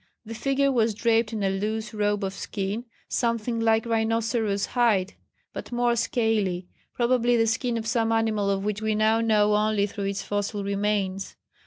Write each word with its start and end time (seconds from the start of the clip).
The 0.25 0.33
figure 0.33 0.71
was 0.71 0.95
draped 0.95 1.31
in 1.31 1.43
a 1.43 1.51
loose 1.51 1.93
robe 1.93 2.23
of 2.23 2.33
skin, 2.33 2.85
something 3.07 3.59
like 3.59 3.85
rhinoceros 3.85 4.65
hide, 4.65 5.13
but 5.53 5.71
more 5.71 5.95
scaly, 5.95 6.67
probably 6.95 7.37
the 7.37 7.45
skin 7.45 7.77
of 7.77 7.85
some 7.85 8.11
animal 8.11 8.49
of 8.49 8.65
which 8.65 8.81
we 8.81 8.95
now 8.95 9.21
know 9.21 9.53
only 9.53 9.85
through 9.85 10.05
its 10.05 10.23
fossil 10.23 10.63
remains. 10.63 11.35